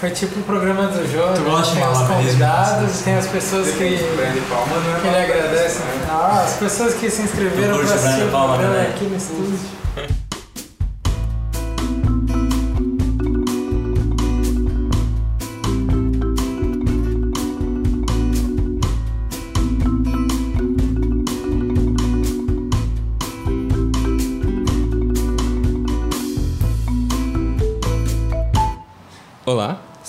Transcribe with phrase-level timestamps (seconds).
[0.00, 1.50] Foi tipo o programa do Jô, Tu né?
[1.50, 2.14] gosta de tem os malabarismo?
[2.32, 6.20] convidados, tem as pessoas que, Brand Palma não é que ele agradece no final.
[6.20, 9.58] Ah, as pessoas que se inscreveram para assistir o programa aqui no estúdio.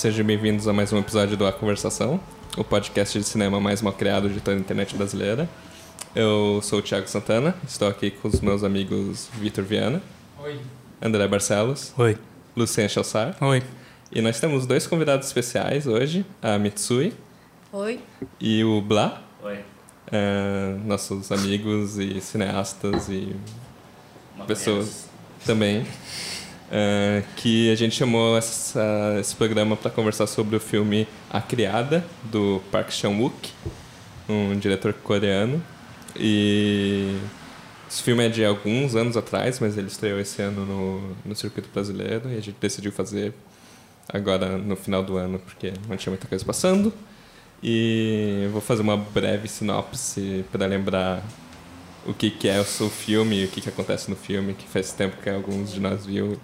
[0.07, 2.17] sejam bem-vindos a mais um episódio do A Conversação,
[2.55, 5.49] o podcast de cinema mais mal criado de toda a internet brasileira.
[6.15, 10.01] Eu sou o Thiago Santana, estou aqui com os meus amigos Vitor Viana,
[10.39, 10.61] Oi.
[11.01, 12.17] André Barcelos, Oi.
[12.55, 13.61] Lucian Chalsar, Oi.
[14.09, 17.13] e nós temos dois convidados especiais hoje, a Mitsui
[17.73, 17.99] Oi.
[18.39, 19.59] e o Bla, Oi.
[20.09, 23.35] eh, nossos amigos e cineastas e
[24.37, 25.09] Uma pessoas
[25.45, 25.85] também,
[26.71, 32.03] eh, que a gente chamou essa- esse programa para conversar sobre o filme A Criada,
[32.25, 33.51] do Park Chan-wook,
[34.29, 35.61] um diretor coreano.
[36.15, 37.15] E
[37.89, 41.69] esse filme é de alguns anos atrás, mas ele estreou esse ano no, no circuito
[41.73, 43.33] brasileiro e a gente decidiu fazer
[44.11, 46.93] agora no final do ano, porque não tinha muita coisa passando.
[47.61, 51.23] E vou fazer uma breve sinopse para lembrar
[52.05, 54.91] o que, que é o seu filme, o que, que acontece no filme, que faz
[54.91, 56.39] tempo que alguns de nós viu.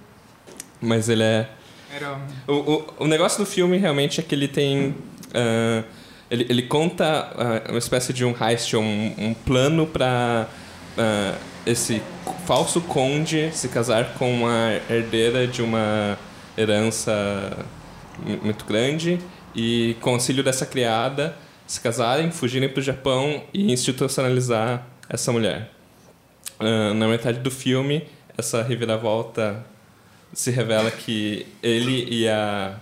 [0.84, 1.50] Mas ele é.
[1.96, 4.94] Era O, o, o negócio do filme realmente é que ele tem.
[5.34, 5.84] ah,
[6.30, 10.48] ele, ele conta ah, uma espécie de um heist, um, um plano para
[11.66, 12.02] esse
[12.46, 16.18] falso conde se casar com uma herdeira de uma
[16.58, 17.12] herança
[18.20, 19.18] mu- muito grande
[19.56, 25.32] e com o auxílio dessa criada se casarem, fugirem para o Japão e institucionalizar essa
[25.32, 25.72] mulher.
[26.60, 28.04] Ah, na metade do filme,
[28.38, 29.64] essa reviravolta
[30.34, 32.76] se revela que ele e a,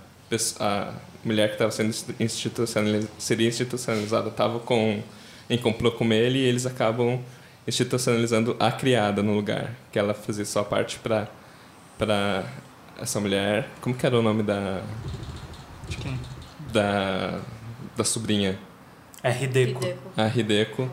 [0.59, 5.01] a mulher que estava sendo institucionalizada, seria institucionalizada estavam com,
[5.49, 7.19] em complô com ele e eles acabam
[7.67, 11.27] institucionalizando a criada no lugar, que ela fazia só parte para
[11.97, 12.43] para
[12.99, 13.69] essa mulher.
[13.79, 14.81] Como que era o nome da
[15.87, 16.19] De quem?
[16.73, 17.39] da
[17.95, 18.57] da sobrinha?
[19.21, 19.83] É Hideko.
[19.83, 20.11] Hideko.
[20.17, 20.89] A Hideko.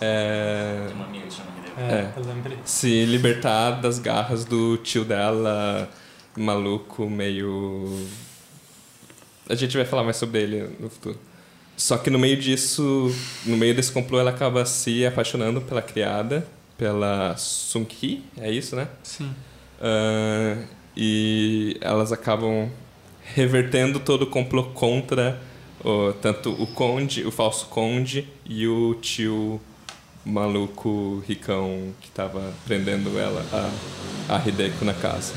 [0.00, 1.57] É, Tem uma amiga que chama.
[1.78, 2.12] É, É.
[2.16, 2.58] eu lembrei.
[2.64, 5.88] se libertar das garras do tio dela,
[6.36, 8.06] maluco, meio.
[9.48, 11.18] A gente vai falar mais sobre ele no futuro.
[11.76, 13.14] Só que no meio disso,
[13.46, 16.46] no meio desse complô, ela acaba se apaixonando pela criada,
[16.76, 18.88] pela Sung-hee, é isso, né?
[19.02, 19.32] Sim.
[19.80, 20.56] Ah,
[20.96, 22.68] e elas acabam
[23.34, 25.40] revertendo todo o complô contra
[25.84, 29.60] o, tanto o conde, o falso conde e o tio
[30.28, 33.44] maluco ricão que estava prendendo ela,
[34.28, 35.34] a, a Hideko na casa.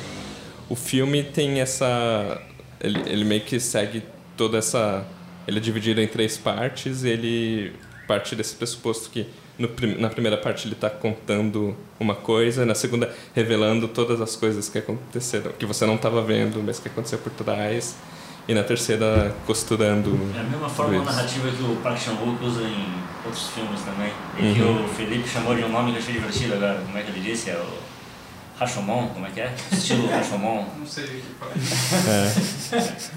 [0.69, 2.41] O filme tem essa.
[2.79, 4.03] Ele, ele meio que segue
[4.37, 5.05] toda essa.
[5.47, 7.73] Ele é dividido em três partes e ele
[8.07, 9.25] parte desse pressuposto que
[9.57, 9.69] no,
[9.99, 14.77] na primeira parte ele está contando uma coisa, na segunda revelando todas as coisas que
[14.77, 17.95] aconteceram, que você não estava vendo, mas que aconteceu por trás,
[18.47, 20.17] e na terceira costurando.
[20.35, 21.11] É a mesma fórmula isso.
[21.13, 22.85] narrativa que o Park Chan-wook usa em
[23.25, 24.11] outros filmes também.
[24.37, 24.85] E que Uhum.
[24.85, 26.81] o Felipe chamou de um nome que eu achei divertido agora.
[26.85, 27.49] Como é que ele disse?
[27.51, 27.67] É o
[28.59, 29.53] Rashomon, como é que é?
[29.71, 30.65] Estilo Rashomon.
[30.77, 33.11] Não sei o que faz.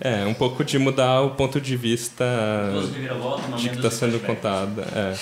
[0.00, 2.24] É, um pouco de mudar o ponto de vista
[3.56, 4.82] de que está sendo contada.
[4.92, 5.14] É.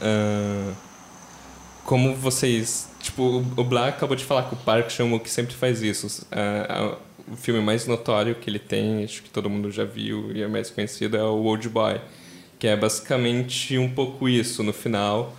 [0.00, 0.72] Ah,
[1.84, 2.88] como vocês.
[3.00, 6.26] Tipo, o Black acabou de falar que o Park Chan-wook sempre faz isso.
[6.32, 6.96] Ah,
[7.30, 10.48] o filme mais notório que ele tem, acho que todo mundo já viu e é
[10.48, 12.00] mais conhecido, é o Old Boy.
[12.58, 14.62] Que é basicamente um pouco isso.
[14.62, 15.34] No final,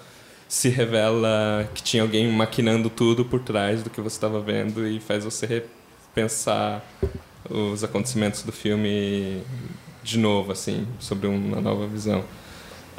[0.47, 4.99] se revela que tinha alguém maquinando tudo por trás do que você estava vendo e
[4.99, 6.83] faz você repensar
[7.49, 9.41] os acontecimentos do filme
[10.03, 12.23] de novo, assim, sobre uma nova visão.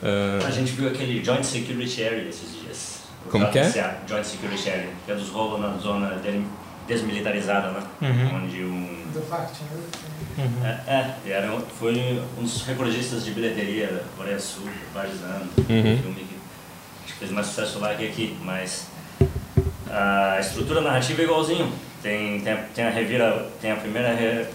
[0.03, 3.01] Ah, A gente viu aquele Joint Security Area esses dias.
[3.31, 3.71] Como que é?
[4.09, 6.45] Joint Security Area, que é dos rolos na zona del-
[6.87, 7.83] desmilitarizada, né?
[8.01, 8.37] Uhum.
[8.45, 9.83] Onde um do Fact, né?
[10.39, 10.67] Uhum.
[10.67, 10.81] É,
[11.27, 15.23] é, era, um- foi um dos recordistas de bilheteria da Coreia do Sul por vários
[15.23, 15.49] anos.
[15.59, 15.65] Uhum.
[15.95, 16.37] Um filme que
[17.05, 18.87] acho que fez mais sucesso lá que aqui, mas
[19.91, 21.71] a estrutura narrativa é igualzinho.
[22.03, 24.47] Tem, tem, a, tem a revira, tem a primeira, re-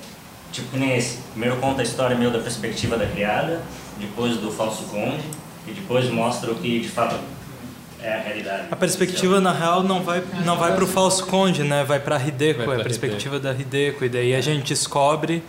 [0.52, 1.20] tipo que nem esse.
[1.32, 3.62] Primeiro conta a história meio da perspectiva da criada,
[4.00, 5.24] depois do falso conde,
[5.68, 7.18] e depois mostra o que de fato
[8.02, 8.68] é a realidade.
[8.72, 11.84] A perspectiva, na real, não vai, não vai pro falso conde, né?
[11.84, 14.06] Vai pra Hideko, Vai pra é a perspectiva da Hideko.
[14.06, 15.44] E daí a gente descobre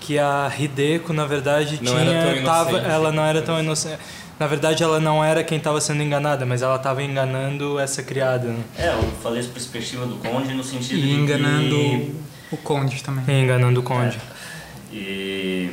[0.00, 2.42] que a Hideko, na verdade, Não tinha.
[2.44, 3.98] Tava, ela não era tão inocente.
[4.38, 8.48] Na verdade, ela não era quem estava sendo enganada, mas ela estava enganando essa criada.
[8.48, 8.64] Né?
[8.76, 12.14] É, eu falei essa perspectiva do conde no sentido E de enganando que...
[12.50, 13.24] o Conde também.
[13.28, 14.18] E enganando o Conde.
[14.92, 15.70] E,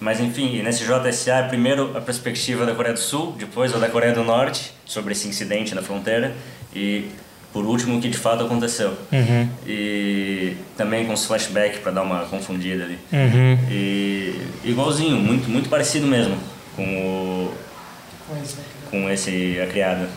[0.00, 3.78] mas enfim, e nesse JSA é primeiro a perspectiva da Coreia do Sul, depois a
[3.78, 6.34] da Coreia do Norte, sobre esse incidente na fronteira,
[6.74, 7.06] e
[7.52, 8.96] por último o que de fato aconteceu.
[9.10, 9.48] Uhum.
[9.66, 12.98] E também com os flashbacks para dar uma confundida ali.
[13.12, 13.58] Uhum.
[13.70, 16.36] E igualzinho, muito, muito parecido mesmo
[16.76, 17.54] com o,
[18.30, 18.90] é.
[18.90, 20.08] com esse A Criada.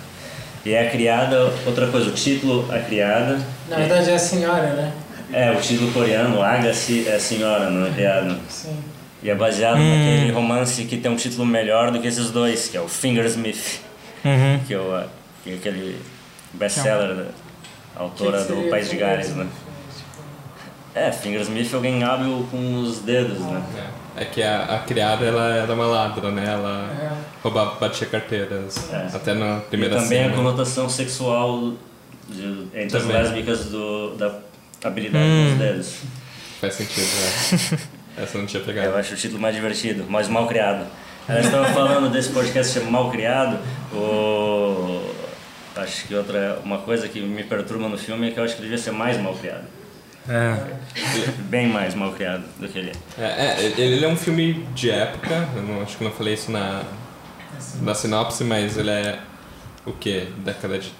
[0.64, 3.40] E é A Criada, outra coisa, o título A Criada.
[3.68, 4.94] Na verdade é a senhora, né?
[5.34, 8.38] É, o título coreano, Agassi é a senhora, não é criada.
[8.50, 8.78] Sim.
[9.24, 9.90] E é baseado Hum.
[10.16, 13.80] naquele romance que tem um título melhor do que esses dois, que é o Fingersmith,
[14.26, 14.60] Uhum.
[14.68, 15.04] que é, o,
[15.44, 16.00] que é aquele
[16.54, 17.26] best-seller da
[17.96, 19.48] autora Que que do País de Gales, né?
[20.94, 23.62] É, Fingersmith é alguém hábil com os dedos, né?
[24.18, 26.44] É que a, a criada ela era uma ladra, né?
[26.46, 27.12] Ela É.
[27.42, 28.92] roubava, batia carteiras.
[28.92, 29.08] É.
[29.16, 30.34] Até na E primeira também cena.
[30.34, 31.74] a conotação sexual
[32.28, 33.18] de- entre as Também.
[33.18, 34.36] lésbicas do, da
[34.84, 35.46] habilidade Hum.
[35.48, 35.94] com os dedos.
[36.60, 37.80] Faz sentido, né?
[38.18, 38.96] Essa eu não tinha Eu pegado.
[38.96, 40.86] acho o título mais divertido, mais mal criado.
[41.28, 43.60] A gente estava falando desse podcast chama Mal Criado.
[43.94, 45.02] O...
[45.76, 48.62] Acho que outra uma coisa que me perturba no filme é que eu acho que
[48.62, 49.64] ele devia ser mais mal criado.
[50.28, 50.56] É.
[51.44, 53.24] Bem mais mal criado do que ele é.
[53.24, 56.52] É, é, ele é um filme de época, eu não, acho que não falei isso
[56.52, 56.84] na,
[57.82, 59.20] na sinopse, mas ele é
[59.86, 60.28] o quê?
[60.40, 60.92] Década de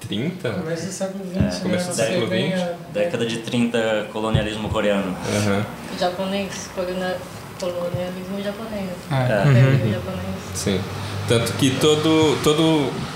[0.00, 0.50] 30?
[0.50, 1.60] Começo do século XX, É, né?
[1.62, 2.62] começo do século XX.
[2.62, 5.16] a- Década de 30, colonialismo coreano.
[5.36, 5.64] Aham,
[5.98, 8.90] Japonês, colonialismo japonês.
[9.10, 9.48] É.
[9.48, 10.36] Imperialismo japonês.
[10.54, 10.80] sim.
[11.28, 12.62] Tanto que todo, todo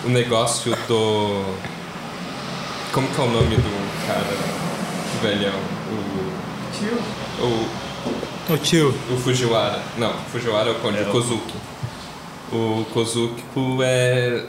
[0.04, 1.44] o negócio do.
[2.92, 4.24] Como que é o nome do cara?
[5.16, 5.52] O velhão?
[5.92, 6.76] O.
[6.76, 6.98] Tio?
[7.40, 8.88] O, O tio.
[9.12, 9.80] o Fujiwara.
[9.96, 11.54] Não, Fujiwara é o Conde, É o o- Kozuki.
[12.52, 13.44] O Kozuki
[13.84, 14.42] é.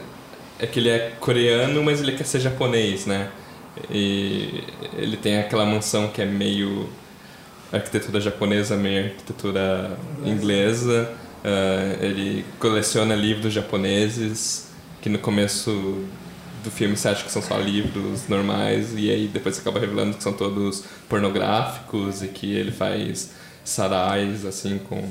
[0.62, 3.30] É que ele é coreano, mas ele quer ser japonês, né?
[3.90, 4.62] E
[4.96, 6.88] ele tem aquela mansão que é meio
[7.72, 11.12] arquitetura japonesa, meio arquitetura inglesa.
[11.44, 14.68] Ah, ele coleciona livros japoneses,
[15.00, 16.04] que no começo
[16.62, 20.16] do filme você acha que são só livros normais, e aí depois você acaba revelando
[20.16, 23.32] que são todos pornográficos e que ele faz
[23.64, 25.04] sarais, assim, com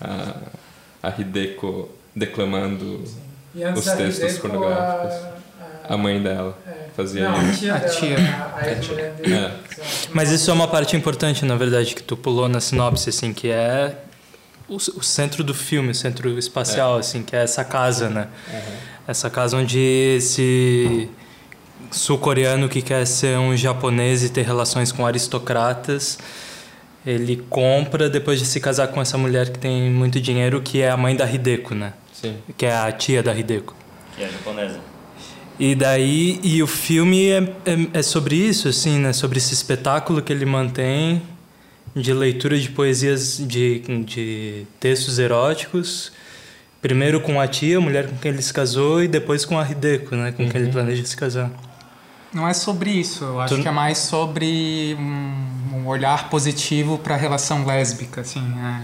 [0.00, 0.34] a,
[1.02, 3.02] a Hideko declamando
[3.76, 5.14] Os textos pornográficos.
[5.88, 6.56] A, a mãe dela.
[6.66, 6.80] é.
[6.96, 7.60] Fazia Não, a isso.
[7.60, 8.16] tia A dela, tia.
[8.18, 9.34] A, a ex-mulher dele.
[9.34, 9.52] É.
[10.12, 13.48] Mas isso é uma parte importante, na verdade, que tu pulou na sinopse, assim, que
[13.48, 13.94] é
[14.68, 18.28] o, o centro do filme, o centro espacial, assim, que é essa casa, né?
[19.06, 21.08] Essa casa onde esse
[21.90, 26.18] sul-coreano que quer ser um japonês e ter relações com aristocratas,
[27.04, 30.90] ele compra depois de se casar com essa mulher que tem muito dinheiro, que é
[30.90, 31.94] a mãe da Hideko, né?
[32.20, 32.36] Sim.
[32.56, 33.74] Que é a tia da Hideko.
[34.16, 34.78] Que é japonesa.
[35.58, 39.12] E daí, e o filme é, é, é sobre isso, assim, né?
[39.12, 41.22] Sobre esse espetáculo que ele mantém
[41.94, 46.12] de leitura de poesias, de, de textos eróticos.
[46.80, 49.68] Primeiro com a tia, a mulher com quem ele se casou, e depois com a
[49.70, 50.32] Hideko, né?
[50.32, 51.50] Com quem ele planeja se casar.
[52.32, 56.96] Não é sobre isso, eu acho Tu- que é mais sobre um, um olhar positivo
[56.96, 58.82] para a relação lésbica, assim, é,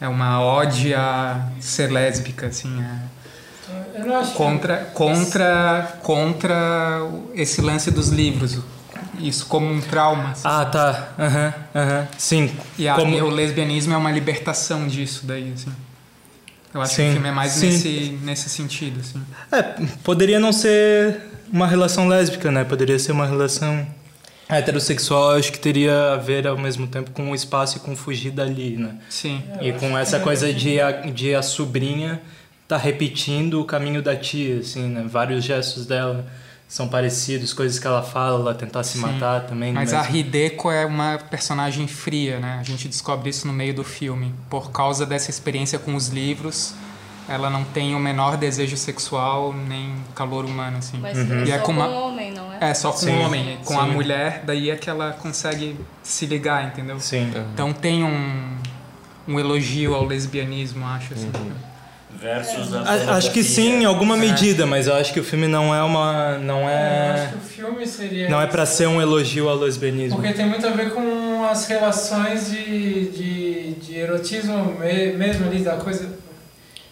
[0.00, 7.00] é uma ode a ser lésbica, assim, é Eu não acho que- contra contra contra
[7.34, 8.58] esse lance dos livros,
[9.18, 10.30] isso como um trauma.
[10.30, 10.42] assim.
[10.44, 11.08] Ah, tá.
[11.18, 12.08] Aham, aham.
[12.18, 12.50] Sim.
[12.78, 15.72] E, a- como- o lesbianismo é uma libertação disso daí, assim.
[16.72, 17.66] Eu acho que Sim, o filme é mais sim.
[17.66, 19.20] nesse, nesse sentido, assim.
[19.52, 19.62] É,
[20.04, 21.20] poderia não ser
[21.52, 22.62] uma relação lésbica, né?
[22.64, 23.86] Poderia ser uma relação
[24.50, 28.30] heterossexual, acho que teria a ver ao mesmo tempo com o espaço e com fugir
[28.30, 28.96] dali, né?
[29.08, 29.42] Sim.
[29.60, 32.20] E com essa coisa de a, de a sobrinha
[32.66, 35.04] tá repetindo o caminho da tia, assim, né?
[35.08, 36.26] Vários gestos dela
[36.68, 39.00] são parecidos, coisas que ela fala, ela tentar se Sim.
[39.00, 39.72] matar também.
[39.72, 42.58] Mas a Hideko é uma personagem fria, né?
[42.60, 44.32] A gente descobre isso no meio do filme.
[44.48, 46.72] Por causa dessa experiência com os livros,
[47.30, 50.98] ela não tem o menor desejo sexual nem calor humano, assim.
[50.98, 52.70] Mas E só é com com uma- um homem, não é?
[52.70, 53.16] É, só com Sim.
[53.16, 53.58] o homem.
[53.64, 53.90] Com a Sim.
[53.92, 56.98] mulher, daí é que ela consegue se ligar, entendeu?
[57.00, 57.30] Sim.
[57.54, 58.56] Então tem um,
[59.28, 61.30] um elogio ao lesbianismo, acho, assim.
[62.20, 64.18] Versus a A- Acho que sim, em alguma É.
[64.20, 66.36] medida, mas eu acho que o filme não é uma.
[66.38, 67.10] Não Eu é.
[67.12, 68.28] acho que o filme seria.
[68.28, 68.74] Não é pra isso.
[68.74, 70.16] ser um elogio ao lesbianismo.
[70.18, 75.62] Porque tem muito a ver com as relações de, de, de erotismo me- mesmo ali,
[75.62, 76.10] da coisa,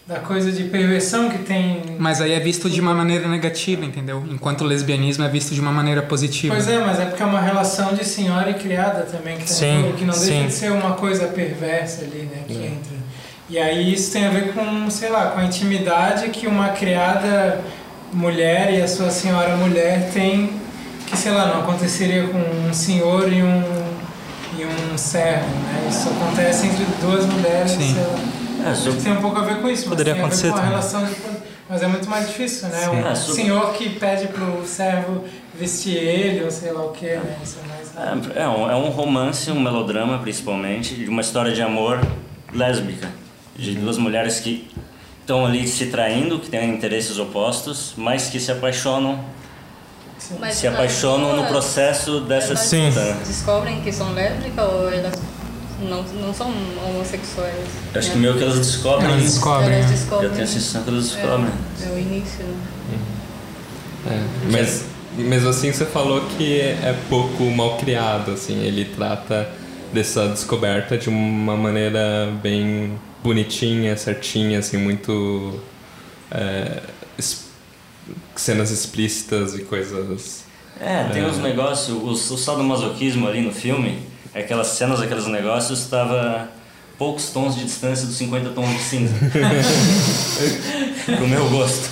[0.09, 1.83] da coisa de perversão que tem.
[1.99, 4.25] Mas aí é visto de uma maneira negativa, entendeu?
[4.31, 6.55] Enquanto o lesbianismo é visto de uma maneira positiva.
[6.55, 9.55] Pois é, mas é porque é uma relação de senhora e criada também, que, tem-
[9.55, 10.47] Sim, que não deixa sim.
[10.47, 12.67] de ser uma coisa perversa ali, né, que É.
[12.69, 12.99] entra.
[13.50, 17.61] E aí isso tem a ver com, sei lá, com a intimidade que uma criada
[18.11, 20.53] mulher e a sua senhora mulher tem,
[21.07, 23.62] que sei lá, não aconteceria com um senhor e um
[24.59, 25.87] e um servo, né?
[25.91, 27.73] Isso acontece entre duas mulheres.
[27.73, 27.93] Sim.
[27.95, 28.38] sei lá.
[28.65, 30.27] É, Acho sobre- que tem um pouco a ver com isso, mas Poderia tem a
[30.27, 31.15] ver acontecer com a relação de.
[31.71, 32.79] Mas é muito mais difícil, né?
[32.81, 32.91] Sim.
[32.91, 35.25] Um É, sobre- senhor que pede pro servo
[35.55, 37.37] vestir ele, ou sei lá o que, né?
[37.45, 38.35] Isso é mais...
[38.37, 42.00] É, é um, é um romance, um melodrama principalmente, de uma história de amor
[42.55, 43.09] lésbica.
[43.55, 44.71] De duas mulheres que
[45.21, 49.23] estão ali se traindo, que têm interesses opostos, mas que se apaixonam,
[50.41, 53.15] Mas se na apaixonam no processo dessa disputa.
[53.27, 55.15] Descobrem que são lésbicas ou elas
[55.80, 56.52] não, não são
[56.87, 57.54] homossexuais?
[57.94, 58.14] Eu acho né?
[58.14, 59.11] que meio que elas descobrem.
[59.11, 59.73] Elas descobrem.
[59.73, 59.92] Elas né?
[59.92, 60.28] descobrem.
[60.28, 61.52] Eu tenho a sensação que elas descobrem.
[61.80, 62.56] É, é o início, né?
[64.06, 64.85] É, mas
[65.16, 69.49] mesmo assim você falou que é pouco mal criado, assim, ele trata
[69.92, 75.61] dessa descoberta de uma maneira bem bonitinha, certinha, assim, muito
[76.30, 76.80] é,
[77.18, 77.47] es-
[78.37, 80.44] cenas explícitas e coisas.
[80.80, 83.99] É, tem uns negócios, o, o sadomasoquismo ali no filme,
[84.35, 86.49] aquelas cenas, aqueles negócios, estava
[86.99, 89.14] poucos tons de distância dos 50 tons de cinza.
[91.16, 91.88] Pro meu gosto.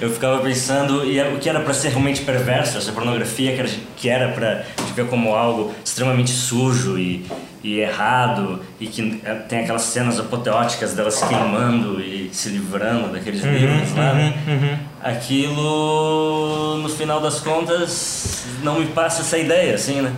[0.00, 3.70] Eu ficava pensando, e o que era pra ser realmente perverso, essa pornografia que era,
[3.96, 7.26] que era pra te ver como algo extremamente sujo e,
[7.62, 13.42] e errado, e que é, tem aquelas cenas apoteóticas delas queimando e se livrando daqueles
[13.42, 14.14] livros lá.
[14.14, 14.78] né?
[15.02, 20.12] Aquilo, no final das contas, não me passa essa ideia, assim, né?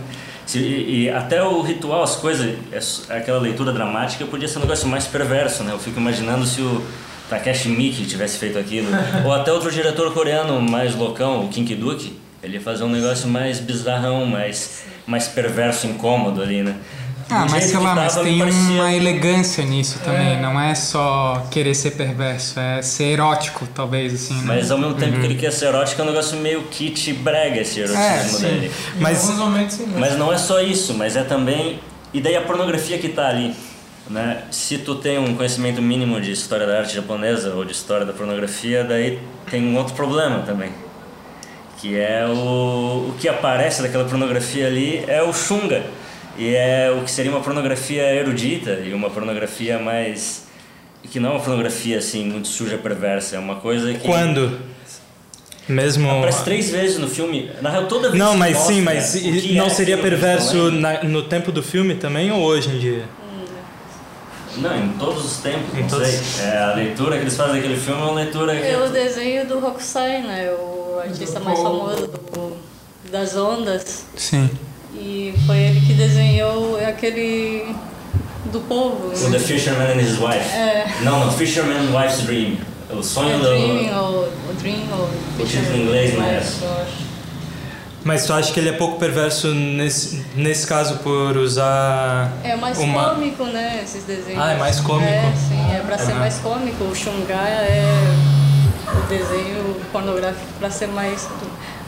[0.45, 4.61] Se- e, e até o ritual, as coisas, es- aquela leitura dramática podia ser um
[4.61, 5.71] negócio mais perverso, né?
[5.73, 6.83] Eu fico imaginando se o
[7.29, 8.87] Takeshi Miki tivesse feito aquilo.
[9.25, 13.27] Ou até outro diretor coreano mais loucão, o Kim Ki-duk, ele ia fazer um negócio
[13.27, 16.75] mais bizarrão, mais, mais perverso, incômodo ali, né?
[17.29, 20.39] Ah, mas sei lá, mas tem parecia- uma elegância nisso também.
[20.39, 24.43] Não é só querer ser perverso, é ser erótico, talvez, assim, né?
[24.45, 27.61] Mas ao mesmo tempo que ele quer ser erótico, é um negócio meio kit brega
[27.61, 28.71] esse erotismo É, dele.
[28.95, 31.79] Em Mas- alguns momentos sim, Mas não é só isso, mas é também.
[32.13, 33.55] E daí a pornografia que tá ali.
[34.07, 34.43] Né?
[34.51, 38.13] Se tu tem um conhecimento mínimo de história da arte japonesa ou de história da
[38.13, 40.69] pornografia, daí tem um outro problema também.
[41.81, 45.83] Que é o, o que aparece daquela pornografia ali é o shunga.
[46.37, 50.43] E é o que seria uma pornografia erudita e uma pornografia mais.
[51.11, 53.35] que não é uma pornografia assim muito suja, perversa.
[53.37, 53.99] É uma coisa que.
[54.05, 54.59] Quando?
[55.67, 56.09] Mesmo.
[56.11, 57.49] Aparece três vezes no filme.
[57.61, 59.69] Na real, toda vez Não, que mas sim, mostra mas o e- que não é
[59.69, 63.03] seria perverso na- no tempo do filme também ou hoje em dia?
[64.57, 66.45] Não, em todos os tempos, Em não todos- sei.
[66.45, 68.61] É, a leitura que eles fazem daquele filme é uma leitura que...
[68.61, 70.49] Pelo desenho do Rokusai, né?
[70.51, 72.55] O artista mais famoso do,
[73.11, 74.05] das ondas.
[74.15, 74.49] Sim.
[74.97, 77.75] E foi ele que desenhou aquele
[78.51, 79.07] do povo.
[79.13, 80.55] O The Fisherman and His Wife.
[80.55, 80.85] É.
[81.01, 82.57] Não, não, Fisherman Wife's Dream.
[82.89, 83.43] O sonho É do...
[83.43, 85.09] Dreaming, ou, o Dream, ou
[85.39, 86.41] O título em inglês, né?
[86.61, 87.05] eu acho.
[88.03, 92.77] Mas tu acha que ele é pouco perverso nesse, nesse caso por usar É mais
[92.77, 93.09] uma...
[93.15, 93.81] cômico, né?
[93.83, 94.39] Esses desenhos.
[94.39, 95.09] Ah, é mais cômico.
[95.11, 96.19] É, sim, é pra ser Aham.
[96.19, 96.83] mais cômico.
[96.83, 97.83] O Xungai é
[98.93, 101.27] o desenho pornográfico pra ser mais.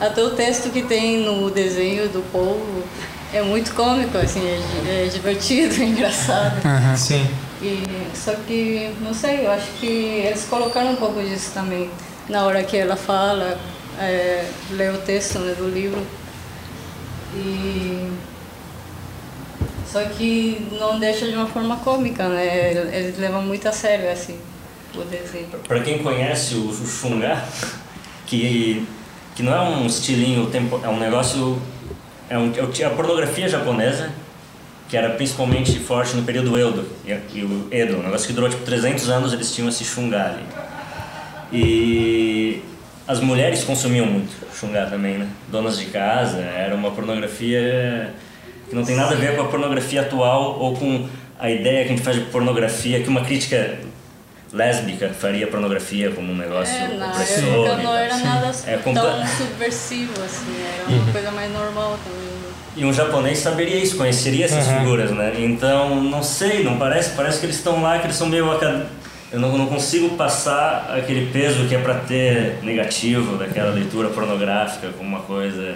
[0.00, 2.84] Até o texto que tem no desenho do povo
[3.32, 6.64] é muito cômico, assim, é, é divertido, é engraçado.
[6.64, 6.96] Aham.
[6.96, 7.28] Sim.
[7.60, 7.82] E,
[8.14, 11.90] só que, não sei, eu acho que eles colocaram um pouco disso também.
[12.28, 13.58] Na hora que ela fala,
[13.98, 16.00] é, lê o texto né, do livro.
[17.34, 18.10] E.
[19.90, 22.70] Só que não deixa de uma forma cômica, né?
[22.92, 24.38] Eles levam muito a sério, assim,
[24.94, 25.48] o desenho.
[25.66, 27.42] Pra quem conhece o, o Shunga,
[28.26, 28.86] que,
[29.38, 31.62] que não é um estilinho, tempo, é um negócio...
[32.28, 34.10] É, um, é a pornografia japonesa,
[34.88, 38.50] que era principalmente forte no período Edo, e, e o Edo, um negócio que durou
[38.50, 40.42] tipo 300 anos, eles tinham esse Shunga ali.
[41.52, 42.64] E
[43.06, 45.28] as mulheres consumiam muito Shunga também, né?
[45.46, 48.12] Donas de casa, era uma pornografia
[48.68, 51.92] que não tem nada a ver com a pornografia atual ou com a ideia que
[51.92, 53.78] a gente faz de pornografia, que uma crítica
[54.52, 57.66] lésbica faria pornografia como um negócio É, na opressor.
[57.66, 62.28] época e não era nada É tão subversivo, assim, era uma coisa mais normal também.
[62.76, 65.34] E um japonês saberia isso, conheceria essas figuras, né?
[65.38, 68.82] Então, não sei, não parece, parece que eles estão lá, que eles são meio acad...
[69.30, 74.88] Eu não, não consigo passar aquele peso que é pra ter negativo daquela leitura pornográfica
[74.96, 75.74] como uma coisa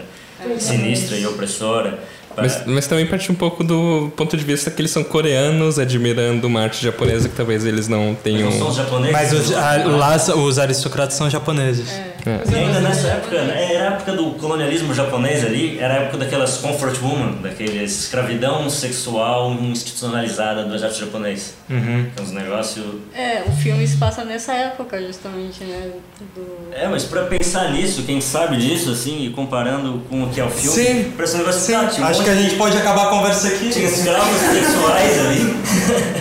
[0.58, 1.98] sinistra e opressora.
[2.36, 6.46] Mas, mas também parte um pouco do ponto de vista que eles são coreanos admirando
[6.46, 8.50] uma arte japonesa que talvez eles não tenham.
[8.50, 9.12] não são os japoneses.
[9.12, 11.90] Mas os, a- lá os aristocratas são japoneses.
[11.90, 12.11] É.
[12.22, 15.96] Coisa E ainda nessa época, né, era a época do colonialismo japonês ali, era a
[15.98, 21.54] época daquelas comfort women, daquele escravidão sexual institucionalizada do exército japonês.
[21.68, 22.06] Uhum.
[22.14, 22.84] Que é uns negócios...
[23.14, 25.90] É, o filme se passa nessa época, justamente, né?
[26.34, 26.72] Do...
[26.72, 30.44] É, mas pra pensar nisso, quem sabe disso, assim, e comparando com o que é
[30.44, 31.12] o filme, Sim.
[31.16, 33.48] parece um negócio Sim, tá, um acho que a de- gente pode acabar a conversa
[33.48, 33.68] aqui.
[33.70, 35.56] Tinha escravos sexuais ali.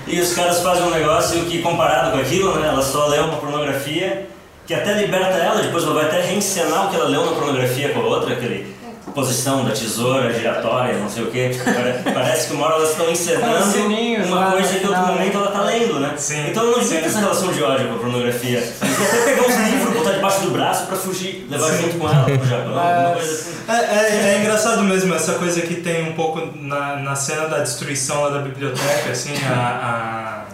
[0.08, 2.68] e os caras fazem um negócio que, comparado com aquilo, né?
[2.68, 4.28] Ela só lê uma pornografia
[4.66, 7.90] que até liberta ela, depois ela vai até reencenar o que ela leu na pornografia
[7.90, 8.74] com a outra, aquele
[9.16, 11.52] posição da tesoura giratória, não sei o que.
[12.14, 15.38] Parece que uma hora elas estão encenando sininhos uma coisa no que em outro momento
[15.38, 16.14] ela tá lendo, né?
[16.18, 16.90] Sim, então não sim.
[16.90, 18.60] tem essa relação de ódio com a pornografia.
[18.60, 22.10] Ela quer até pegar uns livros, botar debaixo do braço pra fugir, levar junto com
[22.10, 23.56] ela pro Japão, alguma coisa assim.
[23.68, 27.60] É, é, é engraçado mesmo essa coisa que tem um pouco na, na cena da
[27.60, 30.45] destruição lá da biblioteca, assim, a, a-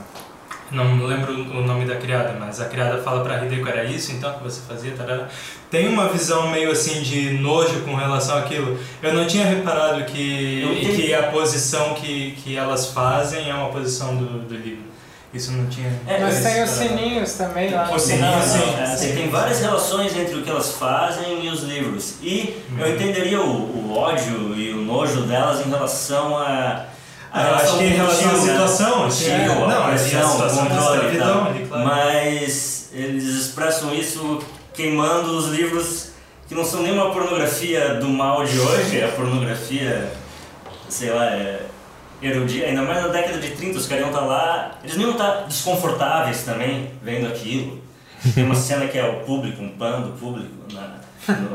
[0.72, 4.34] não lembro o nome da criada, mas a criada fala pra Hideko, era isso então
[4.34, 5.28] que você fazia, tarará.
[5.70, 8.78] Tem uma visão meio assim de nojo com relação àquilo.
[9.02, 14.16] Eu não tinha reparado que, que a posição que, que elas fazem é uma posição
[14.16, 14.92] do, do livro.
[15.34, 15.88] Isso não tinha...
[16.08, 18.76] É, Mas tem os sininhos também lá Os sininhos, sim.
[18.78, 22.16] É, assim, tem várias relações entre o que elas fazem e os livros.
[22.22, 22.94] E eu Uhum.
[22.94, 23.48] entenderia o,
[23.88, 26.86] o ódio e o nojo delas em relação a.
[27.34, 28.40] Ah, eu acho que em relação à né?
[28.40, 29.46] situação, assim, tio, é.
[29.46, 31.54] a Não, pressão, a o situação de controle e tal.
[31.70, 31.86] claro.
[31.86, 34.40] Mas eles expressam isso
[34.74, 36.12] queimando os livros
[36.48, 40.12] que não são nem uma pornografia do mal de hoje, é a pornografia,
[40.90, 41.62] sei lá, é
[42.22, 42.66] erudita.
[42.66, 45.46] Ainda mais na década de 30, os caras iam estar lá, eles não iam estar
[45.48, 47.80] desconfortáveis também vendo aquilo.
[48.36, 51.01] Tem uma cena que é o público, um pano do público na.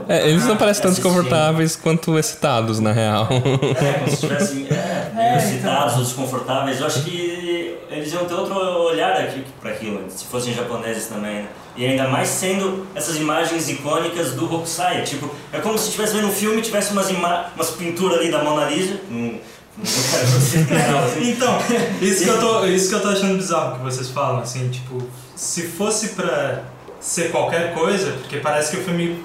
[0.08, 3.28] É, eles não parecem tão desconfortáveis quanto excitados, na real.
[3.30, 6.80] É, como se estivessem é, meio excitados ou desconfortáveis.
[6.80, 11.42] Eu acho que eles iam ter outro olhar aqui para aquilo, se fossem japoneses também.
[11.42, 11.48] Né?
[11.76, 15.02] E ainda mais sendo essas imagens icônicas do Hokusai.
[15.02, 18.42] Tipo, é como se estivesse vendo um filme e tivesse umas, umas pinturas ali da
[18.42, 19.00] Mona Lisa.
[19.10, 19.40] Lugar
[21.06, 21.30] assim.
[21.30, 21.58] Então,
[22.00, 25.02] isso que, eu tô, isso que eu tô achando bizarro que vocês falam, assim, tipo,
[25.34, 26.62] se fosse pra
[26.98, 29.22] ser qualquer coisa, porque parece que o filme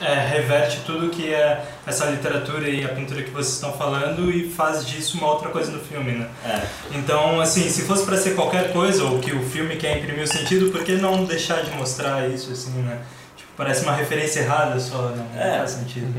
[0.00, 4.48] é, reverte tudo que é essa literatura e a pintura que vocês estão falando e
[4.50, 6.26] faz disso uma outra coisa no filme, né?
[6.44, 6.60] É.
[6.92, 10.26] Então, assim, se fosse pra ser qualquer coisa, ou que o filme quer imprimir o
[10.28, 12.98] sentido, por que não deixar de mostrar isso, assim, né?
[13.36, 15.58] Tipo, parece uma referência errada só, não, não É.
[15.58, 16.14] faz sentido.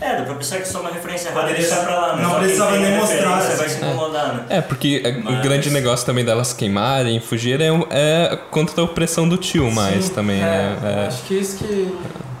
[0.00, 2.16] É, dá pra pensar que só uma referência errada Poderia deixar pra lá.
[2.16, 2.22] né?
[2.22, 3.78] não quem precisava nem mostrar, referência vai assim.
[3.80, 4.44] se incomodar, né?
[4.48, 8.84] É, porque é, o Mas- grande negócio também delas queimarem, fugirem, é, é contra a
[8.84, 10.78] opressão do tio mais também, é, né?
[11.04, 11.06] É.
[11.08, 11.92] Acho que isso que,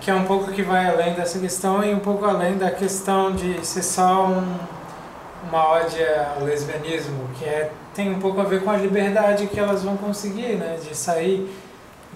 [0.08, 3.30] que é um pouco que vai além dessa questão e um pouco além da questão
[3.30, 4.56] de ser só um,
[5.46, 5.98] uma ode
[6.34, 9.98] ao lesbianismo, que é, tem um pouco a ver com a liberdade que elas vão
[9.98, 10.78] conseguir, né?
[10.82, 11.54] De sair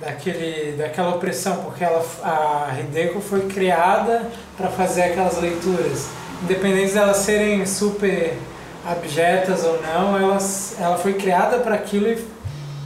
[0.00, 4.26] daquele, daquela opressão, porque ela, a Hideko foi criada
[4.56, 6.08] para fazer aquelas leituras.
[6.42, 8.38] Independente delas serem super
[8.88, 12.08] abjetas ou não, elas, ela foi criada para aquilo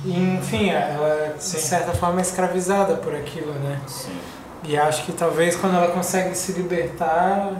[0.05, 3.81] e, enfim, ela de certa forma é escravizada por aquilo, né?
[3.87, 4.36] Sim.
[4.69, 7.53] E acho que talvez quando ela consegue se libertar,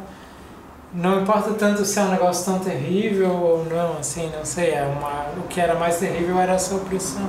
[0.93, 4.83] não importa tanto se é um negócio tão terrível ou não, assim, não sei, é
[4.83, 7.29] uma, o que era mais terrível era essa opressão.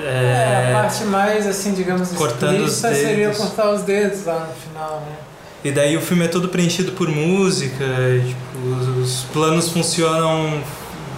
[0.00, 3.38] É, a parte mais, assim, digamos, Cortando os explícita seria dedos.
[3.38, 5.16] cortar os dedos lá no final, né?
[5.62, 7.84] E daí o filme é todo preenchido por música,
[8.26, 10.60] tipo, os, os planos funcionam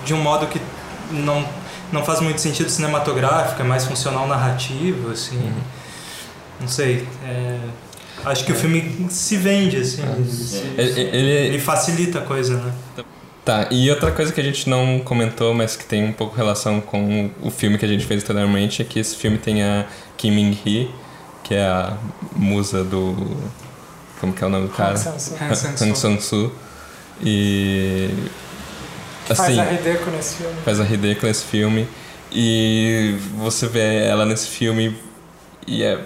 [0.05, 0.61] de um modo que
[1.11, 1.47] não,
[1.93, 5.53] não faz muito sentido cinematográfico, é mais funcional narrativo, assim.
[6.63, 7.07] Não sei.
[7.27, 7.59] é,
[8.25, 10.03] acho que o filme se vende, assim.
[10.03, 12.73] ele, se- Ele, ele- ele facilita a coisa, né?
[13.45, 16.81] Tá, e outra coisa que a gente não comentou, mas que tem um pouco relação
[16.81, 19.85] com o filme que a gente fez anteriormente, é que esse filme tem a
[20.17, 20.89] Kim Min-hee,
[21.43, 21.97] que é a
[22.37, 23.37] musa do...
[24.21, 24.95] Como que é o nome do cara?
[25.81, 26.53] Han Sang-soo.
[27.21, 28.09] E...
[29.27, 30.55] Faz Assim, a Hideko nesse filme.
[30.65, 31.89] faz a Hideko nesse filme.
[32.31, 34.97] E você vê ela nesse filme
[35.67, 35.99] e é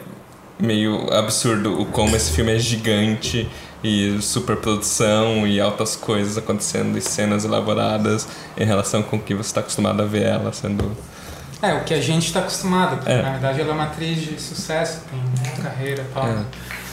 [0.58, 3.48] meio absurdo o como esse filme é gigante
[3.84, 9.48] e superprodução e altas coisas acontecendo e cenas elaboradas em relação com o que você
[9.50, 10.96] está acostumado a ver ela sendo
[11.62, 13.22] É, o que a gente está acostumado, porque É.
[13.22, 15.18] na verdade ela é uma atriz de sucesso, tem
[15.54, 16.26] uma carreira e tal.
[16.26, 16.36] É.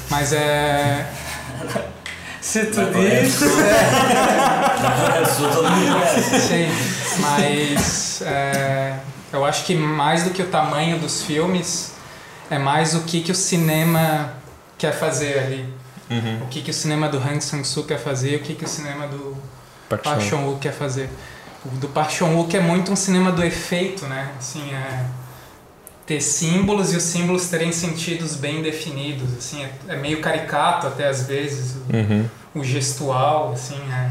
[0.10, 1.08] Mas é.
[2.42, 3.40] Se tu diz,
[5.38, 6.40] todo mundo conhece.
[6.42, 6.68] Sim,
[7.22, 8.96] mas é,
[9.32, 11.93] eu acho que mais do que o tamanho dos filmes,
[12.54, 14.34] é mais o que, que o cinema
[14.78, 15.74] quer fazer ali.
[16.10, 18.66] uhum, O que, que o cinema do Hang Sang-soo quer fazer e o que, que
[18.66, 19.36] o cinema do
[19.90, 20.30] Park Park Chan.
[20.30, 21.10] Chan-wook quer fazer.
[21.66, 24.32] O do Park Chan-wook é muito um cinema do efeito, né?
[24.38, 25.06] Assim, é,
[26.06, 31.08] ter símbolos e os símbolos terem sentidos bem definidos, assim, é, é meio caricato até
[31.08, 32.30] às vezes, o, Uhum.
[32.56, 34.10] o gestual, assim, é.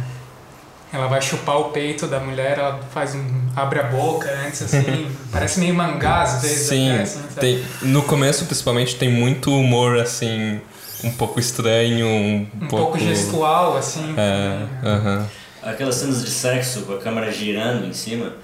[0.93, 3.25] Ela vai chupar o peito da mulher, ela faz um.
[3.57, 8.03] abre a boca antes, assim, parece meio mangá às vezes Sim, até, assim, tem, no
[8.03, 10.61] começo principalmente tem muito humor assim,
[11.03, 14.15] um pouco estranho, um, um pouco gestual, assim.
[14.17, 15.27] É, aham.
[15.63, 18.35] Aquelas cenas de sexo com a câmera girando em cima,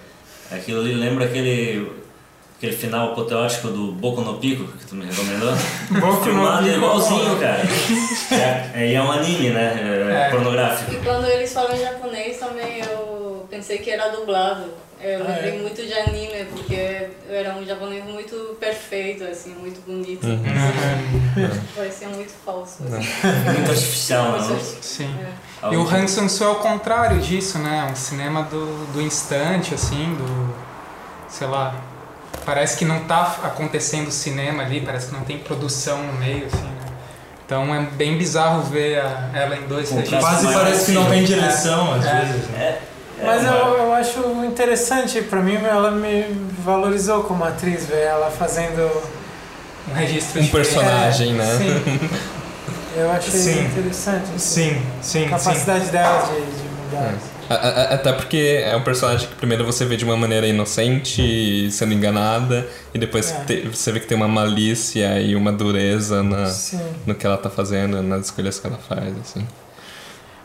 [0.51, 1.91] aquilo ali lembra aquele,
[2.59, 5.53] aquele final apoteótico do Boku no Pico que tu me recomendou.
[5.91, 6.77] Boku no Filmado Pico.
[6.77, 7.63] igualzinho, cara.
[8.75, 9.77] É, e é um anime, né?
[9.81, 10.31] É, É.
[10.31, 10.93] Pornográfico.
[10.93, 14.65] E quando eles falam em japonês também eu pensei que era dublado.
[15.01, 15.59] Eu Ah, lembrei é?
[15.63, 20.27] muito de anime, porque era um japonês muito perfeito, assim, muito bonito.
[20.27, 20.43] Uhum.
[21.77, 22.83] Parecia muito falso.
[22.83, 23.53] Assim.
[23.55, 24.59] Muito artificial, não?
[24.83, 25.15] Sim.
[25.63, 25.73] É.
[25.73, 27.87] E o Han Sang-soo é o contrário disso, né?
[27.91, 30.55] Um cinema do, do instante, assim, do...
[31.29, 31.77] sei lá...
[32.49, 36.63] Parece que não tá acontecendo cinema ali, parece que não tem produção no meio, assim,
[36.65, 36.71] né?
[37.45, 40.19] Então é bem bizarro ver a- ela em dois registros.
[40.25, 41.11] Quase parece que não sim.
[41.11, 42.21] tem direção, às É.
[42.21, 42.49] vezes.
[42.49, 42.59] né?
[42.59, 42.79] É,
[43.21, 46.25] é Mas eu, eu acho interessante, pra mim ela me
[46.65, 48.91] valorizou como atriz, ver ela fazendo.
[49.91, 50.51] Um registro Um diferente.
[50.71, 51.59] personagem, né?
[51.59, 52.01] Sim.
[52.97, 53.65] Eu achei Sim.
[53.67, 54.25] interessante.
[54.35, 55.45] assim, Sim, sim, A sim.
[55.45, 57.15] capacidade dela de, de mudar.
[57.51, 61.71] A- a- Até porque é um personagem que primeiro você vê de uma maneira inocente,
[61.71, 63.45] sendo enganada, e depois É.
[63.45, 66.81] te- você vê que tem uma malícia e uma dureza na, Sim.
[67.07, 69.47] no que ela tá fazendo, nas escolhas que ela faz, assim.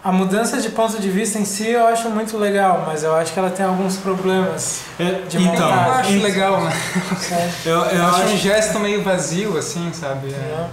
[0.03, 3.31] A mudança de ponto de vista em si eu acho muito legal, mas eu acho
[3.31, 4.81] que ela tem alguns problemas.
[4.99, 6.71] É, De Eu então, acho em- legal, né?
[7.21, 7.51] sabe?
[7.65, 10.29] eu, eu Eu acho um acho gesto meio vazio, assim, sabe?
[10.33, 10.65] É.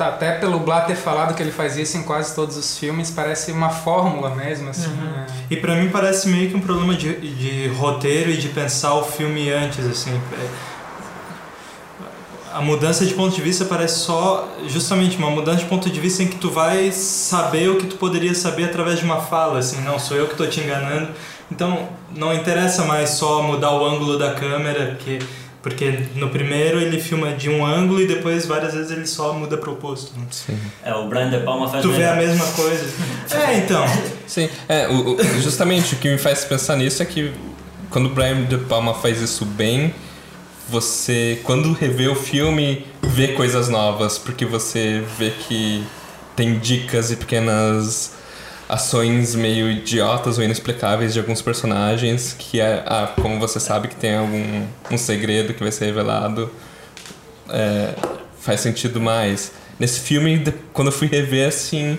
[0.00, 3.10] Tá, até pelo Blat ter falado que ele faz isso em quase todos os filmes,
[3.10, 4.88] parece uma fórmula mesmo, assim.
[4.88, 4.96] Uhum.
[4.96, 5.26] né?
[5.50, 9.04] E pra mim parece meio que um problema de, de roteiro e de pensar o
[9.04, 10.18] filme antes, assim.
[10.32, 10.48] É,
[12.54, 16.22] A mudança de ponto de vista parece só justamente uma mudança de ponto de vista
[16.22, 19.82] em que tu vai saber o que tu poderia saber através de uma fala, assim,
[19.82, 21.10] não sou eu que tô te enganando.
[21.52, 25.18] Então, não interessa mais só mudar o ângulo da câmera, porque
[25.62, 29.56] porque no primeiro ele filma de um ângulo e depois várias vezes ele só muda
[29.58, 30.12] pro oposto.
[30.18, 30.24] né?
[30.30, 30.58] Sim.
[30.82, 32.84] É, o Brian De Palma faz Tu vê a mesma coisa.
[33.48, 33.84] É, então.
[34.26, 37.32] Sim, é, o, o- justamente o que me faz pensar nisso é que
[37.90, 39.94] quando o Brian De Palma faz isso bem,
[40.68, 45.84] você, quando revê o filme, vê coisas novas, porque você vê que
[46.36, 48.12] tem dicas e pequenas
[48.70, 53.96] ações meio idiotas ou inexplicáveis de alguns personagens que é, ah, como você sabe que
[53.96, 56.50] tem algum um segredo que vai ser revelado
[57.48, 57.94] é,
[58.40, 59.52] faz sentido mais.
[59.78, 61.98] Nesse filme quando eu fui rever assim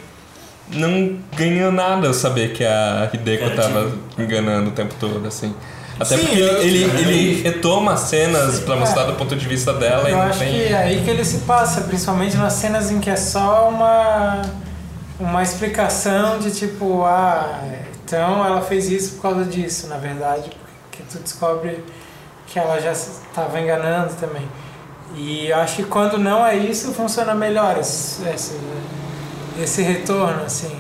[0.70, 5.54] não ganhou nada eu saber que a Hideko Cara, tava enganando o tempo todo assim.
[6.00, 10.08] Até Sim, porque eu- ele, ele retoma cenas pra mostrar do ponto de vista dela
[10.10, 12.90] e Eu não acho tem que é aí que ele se passa, principalmente nas cenas
[12.90, 14.42] em que é só uma,
[15.22, 17.62] uma explicação de tipo, ah,
[18.04, 20.52] então ela fez isso por causa disso, na verdade,
[20.90, 21.84] porque tu descobre
[22.48, 24.48] que ela já estava enganando também.
[25.16, 28.60] E acho que quando não é isso, funciona melhor esse, esse,
[29.62, 30.80] esse retorno, assim.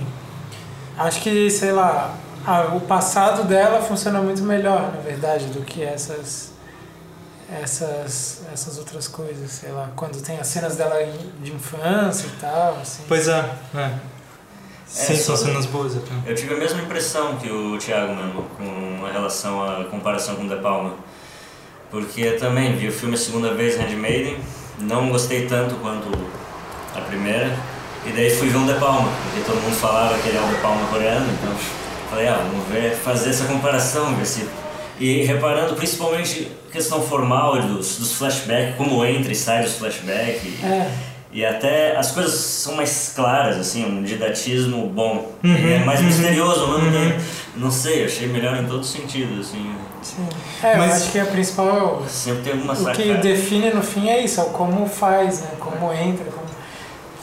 [0.97, 2.13] Acho que, sei lá,
[2.45, 6.51] a- o passado dela funciona muito melhor, na verdade, do que essas
[7.61, 10.95] essas, essas outras coisas, sei lá, quando tem as cenas dela
[11.41, 13.03] de infância e tal, assim.
[13.09, 13.43] Pois é,
[13.75, 13.91] é.
[14.91, 16.29] Sim, só- são cenas boas até.
[16.29, 20.55] Eu tive a mesma impressão que o Thiago mesmo, com relação à comparação com De
[20.57, 20.93] Palma.
[21.89, 24.37] Porque também vi o filme a segunda vez, Handmaiden,
[24.79, 26.09] não gostei tanto quanto
[26.95, 27.53] a primeira,
[28.05, 30.49] e daí fui ver um De Palma, porque todo mundo falava que ele é um
[30.49, 31.53] De Palma coreano, então
[32.09, 34.47] falei, ah, vamos ver, fazer essa comparação, ver se...
[34.99, 40.63] E reparando principalmente a questão formal dos, dos flashbacks, como entra e sai dos flashbacks,
[40.63, 40.91] É,
[41.33, 45.31] e até as coisas são mais claras, assim, um didatismo bom.
[45.43, 47.17] Uhum, é mais uhum, misterioso, não, uhum.
[47.57, 49.73] não sei, achei melhor em todo sentido, assim.
[50.03, 50.27] sim.
[50.63, 52.03] É, eu Mas- acho que a principal.
[52.09, 53.17] Sempre tem alguma O que sacada.
[53.19, 55.51] define no fim é isso, é o como faz, né?
[55.59, 56.41] Como entra, como.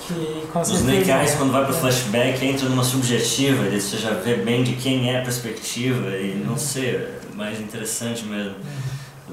[0.06, 0.70] Que com Os.
[0.70, 1.78] Snake Eyes, quando vai pro É.
[1.78, 6.56] flashback, entra numa subjetiva, você já vê bem de quem é a perspectiva, e não
[6.56, 8.54] sei, é mais interessante mesmo.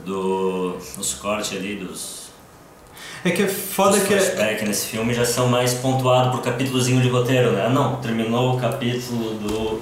[0.06, 2.25] Do, os cortes ali, dos,
[3.26, 6.44] É que é foda os que é, flashbacks nesse filme já são mais pontuados por
[6.44, 7.66] capítulozinho de roteiro, né?
[7.66, 9.82] Ah, não, terminou o capítulo do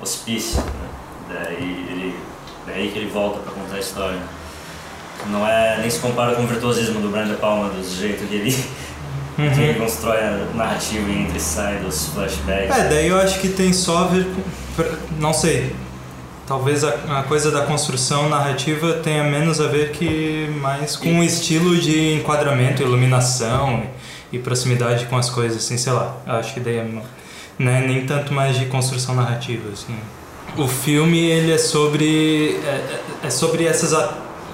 [0.00, 0.88] hospício, né?
[1.34, 2.14] Daí, ele,
[2.66, 4.18] daí que ele volta pra contar a história.
[5.30, 8.34] Não é, nem se compara com o virtuosismo do Brian De Palma, do jeito que
[8.36, 8.56] ele,
[9.38, 9.50] Uhum.
[9.50, 12.76] que ele constrói a narrativa e entra e sai dos flashbacks.
[12.76, 14.10] É, daí eu acho que tem só
[14.76, 14.86] pra-
[15.18, 15.74] Não sei.
[16.46, 21.24] Talvez a, a coisa da construção narrativa tenha menos a ver que mais com o
[21.24, 23.84] estilo de enquadramento, iluminação
[24.32, 26.16] e, proximidade com as coisas, assim, sei lá.
[26.26, 26.86] Acho que daí é,
[27.58, 29.96] né, nem tanto mais de construção narrativa, assim.
[30.56, 33.94] O filme ele é sobre é, é- é sobre essas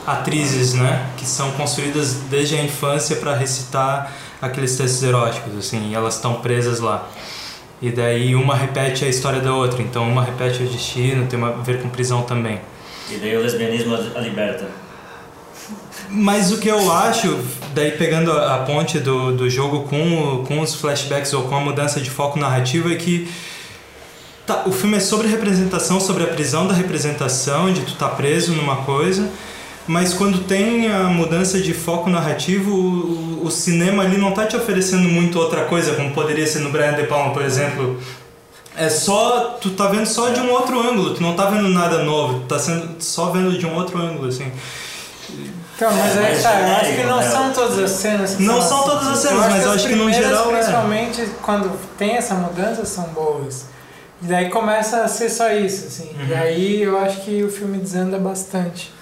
[0.07, 5.95] atrizes, né, que são construídas desde a infância para recitar aqueles textos eróticos, assim, e
[5.95, 7.09] elas estão presas lá.
[7.81, 11.51] E daí uma repete a história da outra, então uma repete o destino, tem uma-
[11.51, 12.61] a ver com prisão também.
[13.11, 14.67] E daí o lesbianismo a liberta.
[16.11, 17.39] Mas o que eu acho,
[17.75, 21.61] daí pegando a, a ponte do, do jogo com, com os flashbacks ou com a
[21.61, 23.29] mudança de foco narrativo, é que
[24.47, 28.53] tá, o filme é sobre representação, sobre a prisão da representação, de tu estar preso
[28.53, 29.29] numa coisa,
[29.89, 34.55] mas quando tem a mudança de foco narrativo, o, o cinema ali não tá te
[34.57, 37.99] oferecendo muito outra coisa, como poderia ser no Brian De Palma, por exemplo.
[38.77, 39.59] É só.
[39.61, 42.47] Tu tá vendo só de um outro ângulo, tu não tá vendo nada novo, tu
[42.47, 44.53] tá sendo só vendo de um outro ângulo, assim.
[45.77, 47.29] Então, mas É, aí mas tá, eu acho que não né?
[47.29, 48.89] são todas as cenas que Não são são assim.
[48.91, 50.57] todas as cenas, mas eu as acho que no geral é.
[50.59, 53.67] Principalmente quando tem essa mudança, são boas.
[54.21, 56.11] E daí começa a ser só isso, assim.
[56.19, 56.27] Uhum.
[56.29, 58.93] E aí eu acho que o filme desanda bastante.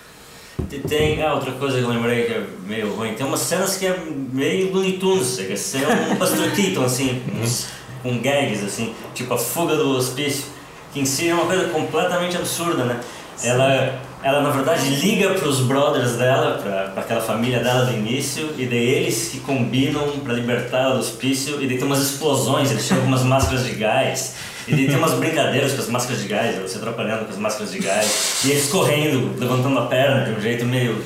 [0.73, 3.14] E Tem, ah, outra coisa que eu lembrei que é meio ruim.
[3.14, 3.99] Tem umas cenas que é
[4.33, 7.69] meio Looney Tunes, que é um Buster Keaton, assim, uns,
[8.03, 10.45] com gags, assim, tipo a fuga do hospício,
[10.92, 13.01] que em si é uma coisa completamente absurda, né?
[13.42, 18.64] Ela, ela na verdade liga pros brothers dela, pra aquela família dela do início, e
[18.64, 22.85] daí eles que combinam pra libertar ela do hospício, e daí tem umas explosões, eles
[22.85, 24.35] chegam com umas máscaras de gás,
[24.68, 27.70] e daí tem umas brincadeiras com as máscaras de gás, você atrapalhando com as máscaras
[27.72, 31.02] de gás, e eles correndo, levantando a perna de um jeito meio.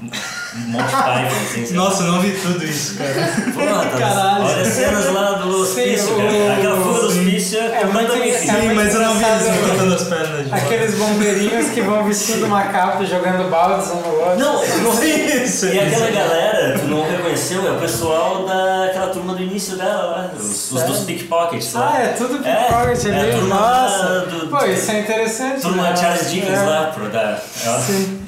[0.00, 1.74] Monty Python, assim?
[1.74, 3.12] Nossa, eu não vi tudo isso, cara.
[3.54, 4.44] Porra, tá- Caralho.
[4.44, 6.30] Olha as cenas lá do hospício, cara.
[6.32, 8.60] o- Aquela fuga do hospício é É muito engraçado.
[8.60, 10.46] Sim, mas eu não vi eles levantando as pernas.
[10.46, 14.38] de Aqueles bombeirinhos que vão vestindo macaco e jogando baldes um no outro.
[14.38, 14.76] Não, volta.
[14.78, 15.66] Não vi isso.
[15.66, 20.30] E aquela galera, tu não reconheceu, é o pessoal daquela turma do início dela lá,
[20.36, 21.92] os, os dos pickpockets lá.
[21.96, 23.32] Ah, é tudo É, pickpocket é a ali.
[23.32, 24.20] turma Nossa.
[24.26, 25.60] do- Pô, isso é interessante.
[25.62, 25.96] Turma né?
[25.96, 26.62] Charles Dickens É.
[26.62, 27.38] lá, pro da.
[27.66, 27.78] ó.
[27.78, 28.20] Sim.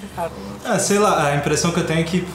[0.65, 2.27] Ah, sei lá, a impressão que eu tenho é que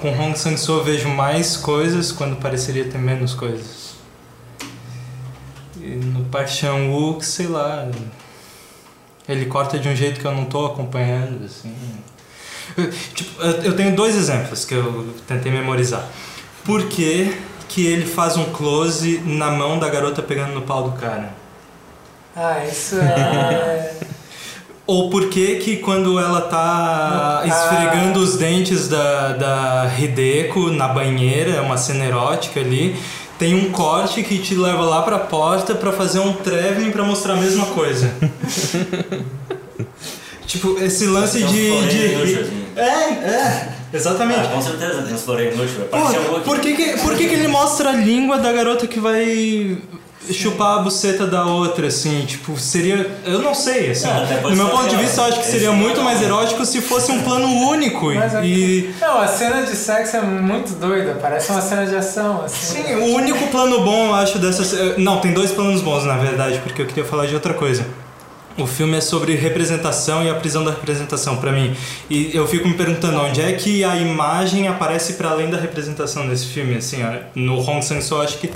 [0.00, 3.83] com Hong Sang-soo eu vejo mais coisas quando pareceria ter menos coisas.
[6.34, 7.86] E no Park Chan-wook, sei lá,
[9.28, 11.72] ele corta de um jeito que eu não tô acompanhando, assim.
[12.76, 16.04] Eu, tipo, eu- eu tenho dois exemplos que eu tentei memorizar.
[16.64, 17.36] Por que
[17.68, 21.32] que ele faz um close na mão da garota pegando no pau do cara?
[22.34, 23.94] Ah, isso é.
[24.86, 27.46] Ou por que que quando ela tá Ah.
[27.46, 32.94] esfregando os dentes da, da Hideko na banheira, é uma cena erótica ali,
[33.38, 37.34] tem um corte que te leva lá pra porta pra fazer um traveling pra mostrar
[37.34, 38.12] a mesma coisa.
[40.46, 41.68] tipo, esse lance de...
[41.68, 42.38] floreios de...
[42.40, 42.64] assim.
[42.76, 44.40] É, é, exatamente.
[44.40, 45.76] Ah, com certeza, tem uns floreios inúteis.
[45.78, 48.86] Pô, Parecia um por que que, por que que ele mostra a língua da garota
[48.86, 49.78] que vai
[50.32, 52.24] chupar a buceta da outra, assim?
[52.26, 53.10] Tipo, seria...
[53.24, 54.08] Eu não sei, assim.
[54.08, 56.04] Ah, até no pode meu ponto de vista, eu acho que seria muito não.
[56.04, 58.12] mais erótico se fosse um plano único.
[58.14, 58.94] Mas é- E...
[59.00, 62.82] Não, a cena de sexo é muito doida, parece uma cena de ação, assim.
[62.82, 64.64] Sim, o único plano bom, eu acho, dessa...
[64.64, 67.84] ce- Não, tem dois planos bons, na verdade, porque eu queria falar de outra coisa.
[68.56, 71.74] O filme é sobre representação e a prisão da representação, pra mim.
[72.08, 76.28] E eu fico me perguntando onde é que a imagem aparece para além da representação
[76.28, 77.14] desse filme, assim, ó.
[77.34, 78.48] no Hong Sang-soo acho que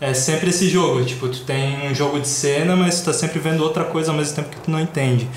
[0.00, 3.38] é sempre esse jogo, tipo, tu tem um jogo de cena, mas tu tá sempre
[3.38, 5.28] vendo outra coisa ao mesmo tempo que tu não entende.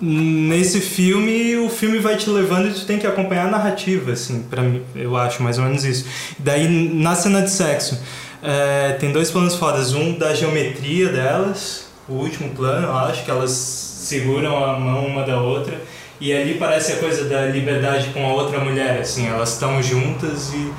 [0.00, 4.42] Nesse filme, o filme vai te levando e tu tem que acompanhar a narrativa, assim,
[4.42, 6.06] para mim, eu acho mais ou menos isso.
[6.38, 8.02] Daí, na cena de sexo,
[8.42, 9.94] é, tem dois planos fodas.
[9.94, 15.24] Um da geometria delas, o último plano, eu acho, que elas seguram a mão uma
[15.24, 15.80] da outra.
[16.20, 20.52] E ali parece a coisa da liberdade com a outra mulher, assim, elas estão juntas
[20.52, 20.72] e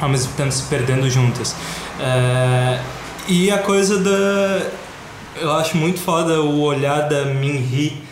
[0.00, 1.54] ao mesmo tempo se perdendo juntas.
[2.02, 2.78] É,
[3.28, 4.62] e a coisa da.
[5.40, 8.02] Eu acho muito foda o olhar da Min-hee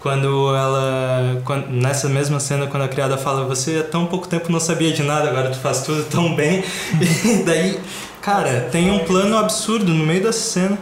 [0.00, 1.40] quando ela.
[1.44, 4.92] Quando, nessa mesma cena, quando a criada fala: Você há tão pouco tempo não sabia
[4.92, 6.64] de nada, agora tu faz tudo tão bem.
[7.24, 7.78] E daí,
[8.22, 10.78] cara, tem um plano absurdo no meio dessa cena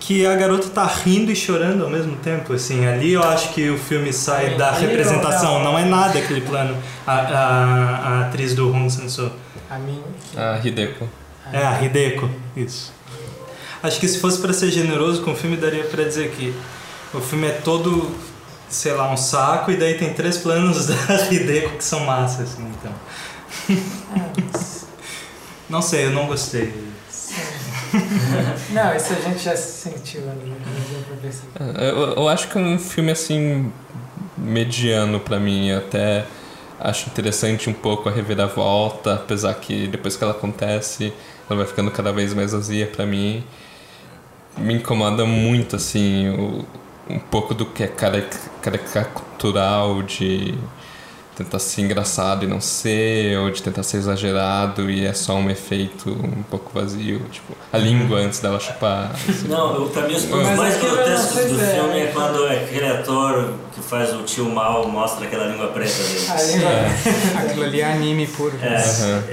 [0.00, 3.70] que a garota tá rindo e chorando ao mesmo tempo, assim, ali eu acho que
[3.70, 6.76] o filme sai da representação, não- não é nada aquele plano,
[7.06, 9.30] a, a, a atriz do Hong Sang-soo.
[9.70, 10.02] A mim.
[10.36, 11.08] A Hideko.
[11.52, 12.92] É, a Hideko, isso.
[13.82, 16.54] Acho que se fosse pra ser generoso com o filme, daria pra dizer que
[17.12, 18.10] o filme é todo,
[18.68, 20.94] sei lá, um saco, e daí tem três planos da
[21.30, 22.92] Hideko que são massas, assim, então.
[25.68, 26.72] Não sei, eu não gostei.
[28.70, 30.50] Não, isso a gente já sentiu ali.
[30.50, 30.56] né?
[31.22, 31.82] Perceber.
[31.82, 33.72] Eu, eu acho que é um filme assim
[34.36, 36.26] mediano pra mim, eu até
[36.78, 41.12] acho interessante um pouco a reviravolta, apesar que depois que ela acontece,
[41.48, 43.44] ela vai ficando cada vez mais vazia pra mim.
[44.56, 46.64] Me incomoda muito assim o,
[47.10, 50.54] um pouco do que é caric- caricatural de
[51.36, 55.50] tentar ser engraçado e não ser, ou de tentar ser exagerado e é só um
[55.50, 59.10] efeito um pouco vazio, tipo, a língua antes dela chupar.
[59.48, 61.74] Não, eu, pra mim os pontos mais é grotescos nossa do ideia.
[61.82, 66.26] filme é quando aquele ator que faz o tio mal mostra aquela língua preta dele.
[66.30, 66.70] A língua-
[67.42, 68.56] Aquilo ali é anime puro.
[68.62, 69.24] É, Aham.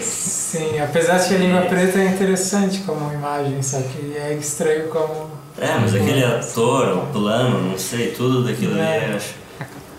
[0.00, 4.88] Sim, apesar de que a língua preta é interessante como imagem, só que é estranho
[4.88, 5.30] como.
[5.60, 9.08] é, mas aquele ator, o plano, não sei, tudo daquilo ali, É.
[9.12, 9.34] eu acho.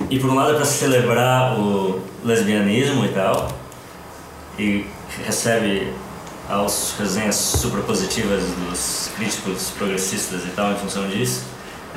[0.10, 3.48] E por um lado é pra celebrar o lesbianismo e tal,
[4.58, 4.86] e
[5.26, 5.94] recebe
[6.50, 11.44] as resenhas super positivas dos críticos progressistas e tal em função disso.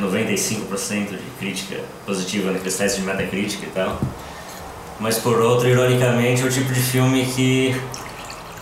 [0.00, 3.98] 95% de crítica positiva naqueles testes de metacrítica e tal.
[5.00, 7.74] Mas por outro, ironicamente, é o tipo de filme que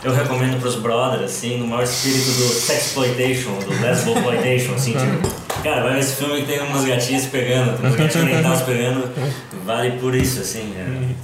[0.03, 5.29] eu recomendo pros brothers, assim, no maior espírito do sexploitation, do lesboploitation, assim, tipo,
[5.63, 9.11] cara, vai ver esse filme que tem umas gatinhas pegando, tem umas gatinhas orientais pegando,
[9.65, 11.15] vale por isso, assim, é.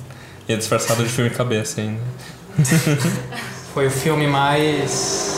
[0.48, 2.00] E é disfarçado de filme cabeça ainda.
[3.72, 5.36] Foi o filme mais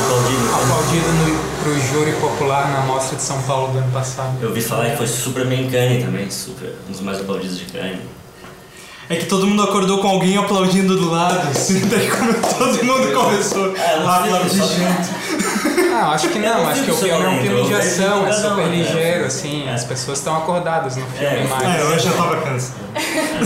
[0.00, 4.38] Aplaudido, aplaudido no, pro júri popular na Mostra de São Paulo do ano passado.
[4.40, 8.00] Eu ouvi falar que foi Superman Kanye também, super, um dos mais aplaudidos de Kanye.
[9.10, 13.12] É que todo mundo acordou com alguém aplaudindo do lado, assim, daí quando todo mundo
[13.12, 17.28] começou É, a aplaudir só- Não, acho que não, acho que o do filme é
[17.28, 18.76] um filme de ação, é super né?
[18.76, 19.72] ligeiro, assim, É.
[19.74, 21.62] as pessoas estão acordadas no filme É, mais.
[21.80, 22.78] É, eu já tava cansado.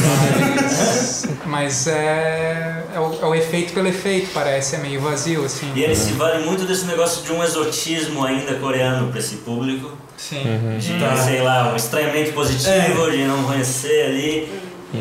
[0.05, 5.73] Mas, mas é, é, o, é o efeito pelo efeito, parece, é meio vazio, assim.
[5.75, 9.93] E ele se vale muito desse negócio de um exotismo ainda coreano pra esse público.
[10.17, 10.43] Sim.
[10.79, 11.17] De, Tá.
[11.17, 14.49] sei lá, um estranhamento positivo, de não conhecer ali.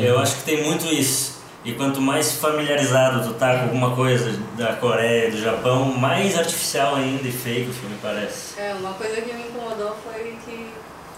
[0.00, 1.34] Eu acho que tem muito isso.
[1.64, 6.96] E quanto mais familiarizado tu tá com alguma coisa da Coreia, do Japão, mais artificial
[6.96, 8.60] ainda e fake o filme parece.
[8.60, 10.68] É, uma coisa que me incomodou foi que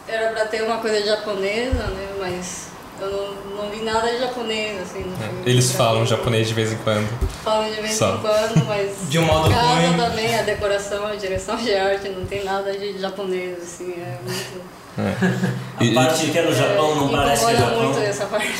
[0.06, 2.08] era pra ter uma coisa japonesa, né?
[2.20, 2.68] Mas
[3.00, 5.42] eu não, não vi nada de japonês, assim, no filme.
[5.44, 7.08] Eles falam japonês de vez em quando.
[7.42, 8.14] Falam de vez Só.
[8.14, 9.96] em quando, mas De um modo casa ruim.
[9.96, 14.76] também, a decoração, a direção de arte, não tem nada de japonês, assim, é muito...
[15.78, 17.82] A E- parte que é no Japão não é, parece que é Japão.
[17.84, 18.54] muito essa parte.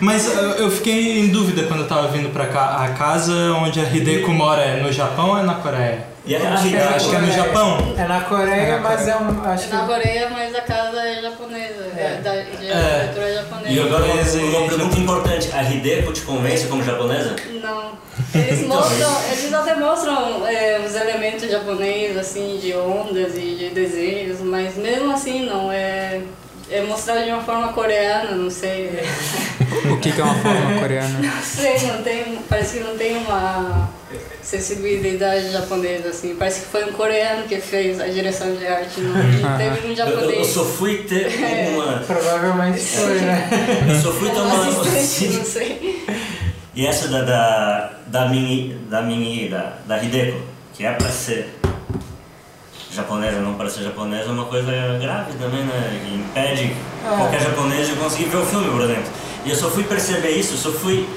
[0.00, 2.82] Mas uh, eu fiquei em dúvida quando eu tava vindo pra cá.
[2.84, 6.06] A casa onde a Hideko mora é no Japão ou é na Coreia?
[6.24, 7.32] E a Acho que é acho que é no.
[7.32, 7.94] Japão.
[7.96, 9.44] É na Coreia, É na mas é um.
[9.48, 12.20] Acho É na Coreia, mas a casa é japonesa, é, É.
[12.20, 13.12] da, É.
[13.34, 13.68] japonesa.
[13.70, 17.36] E agora uma, uma pergunta importante, a Hideko te convence como japonesa?
[17.62, 17.92] Não.
[18.34, 24.40] Eles mostram, eles até mostram é, os elementos japoneses, assim, de ondas e de desenhos,
[24.40, 26.20] mas mesmo assim não, é,
[26.70, 28.86] é mostrado de uma forma coreana, não sei.
[28.88, 29.04] é,
[29.90, 31.18] O que, que é uma forma coreana?
[31.20, 33.88] Não sei, não tem, parece que não tem uma
[34.42, 36.34] sensibilidade japonesa, assim.
[36.38, 39.12] Parece que foi um coreano que fez a direção de arte, não
[39.58, 40.46] teve um Eu, eu- eu japonês.
[40.48, 41.26] só fui ter
[41.74, 41.98] uma.
[42.06, 43.48] Provavelmente foi, né?
[43.88, 44.68] Eu só fui ter Um uma.
[44.90, 46.04] assistente, não sei.
[46.76, 50.38] E essa da, da, da Mini, da Mini, da, da Hideko,
[50.74, 51.48] que é pra ser
[52.92, 56.00] japonesa, não para ser japonesa, é uma coisa grave também, né?
[56.04, 56.72] Que impede
[57.04, 57.16] É.
[57.16, 59.10] qualquer japonês de conseguir ver o filme, por exemplo.
[59.44, 61.08] E eu só fui perceber isso, eu só fui...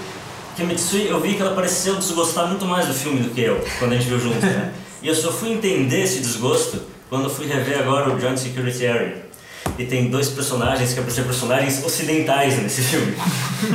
[0.55, 3.41] Que a Mitsui, eu vi que ela pareceu desgostar muito mais do filme do que
[3.41, 4.71] eu, quando a gente viu juntos, né?
[5.01, 8.85] E eu só fui entender esse desgosto quando eu fui rever agora o Joint Security
[8.85, 9.28] Area.
[9.77, 13.13] E tem dois personagens que é pra ser personagens ocidentais nesse filme.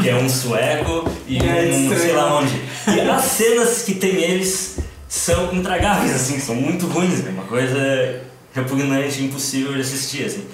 [0.02, 2.00] Que é um sueco e É um estranho.
[2.00, 2.60] sei lá onde.
[2.88, 4.76] E as cenas que tem eles
[5.08, 8.20] são intragáveis, assim, são muito ruins, é uma coisa
[8.52, 10.44] repugnante, impossível de assistir, assim.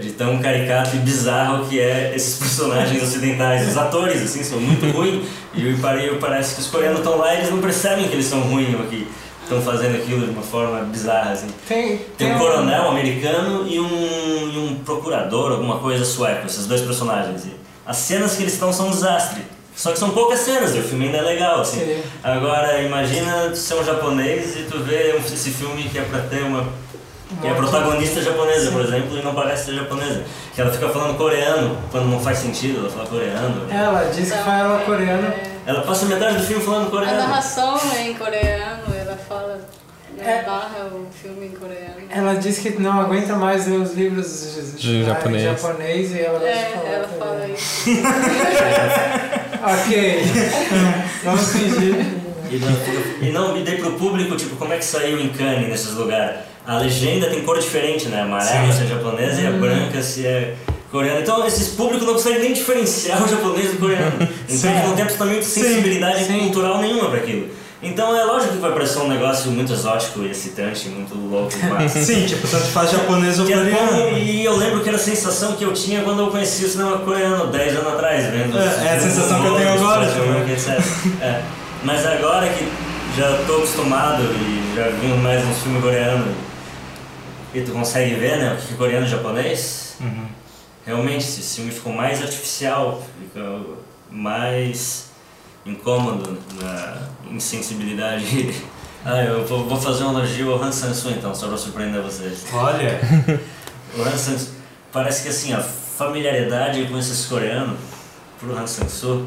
[0.00, 3.66] De tão caricato e bizarro que é esses personagens ocidentais.
[3.68, 5.24] Os atores, assim, são muito ruins.
[5.54, 5.74] E
[6.20, 9.06] parece que os coreanos estão lá e eles não percebem que eles são ruins que
[9.54, 11.48] estão fazendo aquilo de uma forma bizarra, assim.
[11.66, 16.66] Tem, Tem um um- coronel americano e um, e um procurador, alguma coisa sueco, esses
[16.66, 17.44] dois personagens.
[17.46, 17.56] E
[17.86, 19.42] as cenas que eles estão são um desastre.
[19.74, 21.78] Só que são poucas cenas, e o filme ainda é legal, assim.
[21.78, 22.02] Sim.
[22.22, 26.18] Agora, imagina tu ser um japonês e tu vê um- esse filme que é pra
[26.20, 26.64] ter uma...
[27.42, 30.24] Que é a protagonista japonesa, por exemplo, e não parece ser japonesa.
[30.54, 33.66] Que ela fica falando coreano, quando não faz sentido ela fala coreano.
[33.70, 35.32] Ela diz que fala coreano.
[35.66, 37.16] Ela passa metade do filme falando a coreano.
[37.18, 38.82] narração é em coreano,
[40.20, 40.42] É.
[40.42, 41.94] narra o filme em coreano.
[42.10, 45.42] Ela diz que não aguenta mais ler os livros De japonês.
[45.42, 47.18] em japonês e ela É, falar ela coreano.
[47.18, 47.90] fala isso.
[49.60, 50.22] Ok.
[51.24, 52.06] Vamos fingir.
[52.50, 55.68] E não, e não, e daí pro público, tipo, como é que saiu em Cannes
[55.68, 56.38] nesses lugares?
[56.66, 58.22] A legenda tem cor diferente, né?
[58.22, 60.54] Amarela se é japonesa e a branca se é
[60.90, 61.20] coreana.
[61.20, 64.12] Então esses públicos não conseguem nem diferenciar o japonês do coreano.
[64.48, 66.38] Então eles não tem absolutamente sensibilidade sim.
[66.38, 67.48] cultural nenhuma para aquilo.
[67.80, 71.92] Então é lógico que vai parecer um negócio muito exótico e excitante, muito louco, mas...
[71.92, 74.18] Sim, tipo, tanto faz japonês ou é coreano.
[74.18, 76.98] e eu lembro que era a sensação que eu tinha quando eu conheci o cinema
[76.98, 78.58] coreano 10 anos atrás, vendo.
[78.58, 80.50] É, os- é a sensação que eu tenho agora, tipo.
[80.50, 80.68] Etc.
[81.22, 81.42] É.
[81.84, 82.68] Mas agora que
[83.16, 86.34] já tô acostumado e já vi mais uns filmes coreanos
[87.54, 89.96] e tu consegue ver, né, o que é coreano e japonês,
[90.84, 93.60] realmente esse filme ficou mais artificial, fica
[94.10, 95.07] mais
[95.70, 98.54] incômodo na insensibilidade.
[99.04, 102.44] Ah, eu vou, vou fazer um elogio ao Han Sang-soo então, só pra surpreender vocês.
[102.52, 103.00] Olha.
[103.96, 104.38] O Han Sang
[104.92, 107.78] parece que assim, a familiaridade com esses coreanos
[108.38, 109.26] pro Han Sang-soo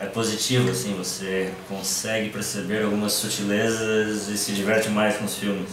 [0.00, 5.68] é positiva, assim, você consegue perceber algumas sutilezas e se diverte mais com os filmes.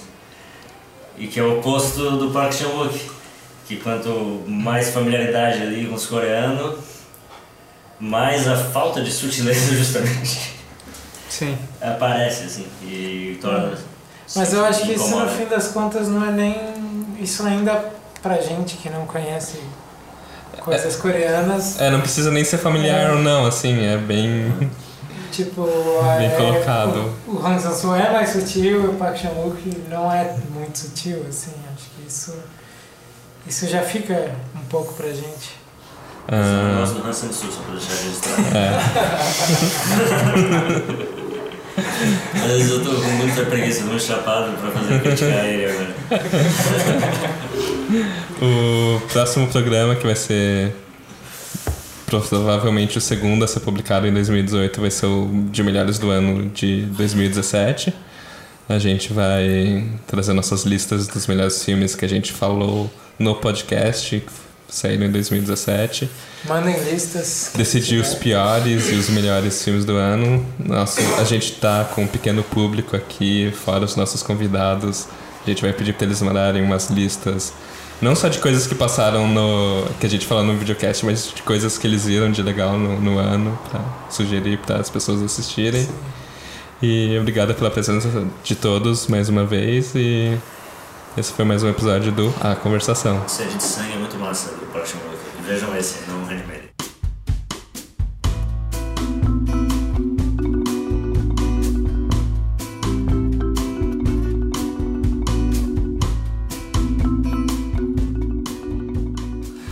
[1.18, 3.12] E que é o oposto do Park Chan-wook,
[3.68, 6.78] que quanto mais familiaridade ali com os coreanos,
[8.02, 10.56] mais a falta de sutileza justamente
[11.30, 11.58] Sim.
[11.80, 13.78] aparece, assim, e torna...
[14.36, 16.56] Mas eu acho que isso no fim das contas não é nem.
[17.20, 17.92] Isso ainda
[18.22, 19.60] pra gente que não conhece
[20.60, 21.80] coisas coreanas.
[21.80, 24.72] É, não precisa nem ser familiar ou não, assim, é bem.
[25.32, 25.66] Tipo,
[26.18, 27.16] Bem é, colocado.
[27.26, 31.26] O, o Han Sang-soo é mais sutil e o Park Chan-wook não é muito sutil,
[31.30, 31.54] assim.
[31.74, 32.36] Acho que isso,
[33.48, 35.61] isso já fica um pouco pra gente.
[36.28, 38.42] Ah, gosto do Han Sang-soo, só pra deixar registrado.
[38.56, 38.72] é.
[42.48, 45.96] Vezes eu tô com muita preguiça, muito chapado pra fazer criticar ele agora.
[48.42, 50.74] O próximo programa, que vai ser
[52.08, 56.50] provavelmente o segundo a ser publicado em 2018, vai ser o de melhores do ano
[56.50, 57.94] de 2017.
[58.70, 64.24] A gente vai trazer nossas listas dos melhores filmes que a gente falou no podcast,
[64.72, 66.10] saíram em 2017.
[66.48, 67.52] Mandem listas.
[67.54, 70.44] Decidir os piores e os melhores filmes do ano.
[70.58, 75.08] Nossa, a gente tá com um pequeno público aqui, fora os nossos convidados.
[75.46, 77.52] A gente vai pedir para eles mandarem umas listas,
[78.02, 79.86] não só de coisas que passaram no.
[80.00, 83.00] que a gente falou no videocast, mas de coisas que eles viram de legal no,
[83.00, 85.88] no ano, para sugerir para as pessoas assistirem.
[86.82, 88.10] E obrigado pela presença
[88.44, 89.94] de todos mais uma vez.
[89.96, 90.36] E
[91.18, 93.28] esse foi mais um episódio do A Conversação.
[93.28, 95.18] Sede de sangue é muito massa do Park Chan-wook.
[95.46, 96.72] Vejam esse, não o Handmaid.